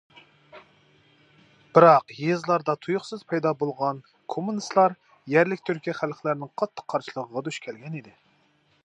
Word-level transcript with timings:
بىراق 1.77 2.13
يېزىلاردا 2.21 2.75
تۇيۇقسىز 2.85 3.21
پەيدا 3.33 3.51
بولغان 3.61 4.01
كوممۇنىستلار 4.35 4.97
يەرلىك 5.35 5.63
تۈركىي 5.71 5.97
خەلقلىرىنىڭ 6.01 6.53
قاتتىق 6.63 6.89
قارشىلىقىغا 6.95 7.45
دۇچ 7.51 7.61
كەلگەن 7.69 8.01
ئىدى. 8.01 8.17